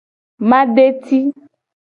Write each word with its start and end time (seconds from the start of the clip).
Madeti. 0.49 1.19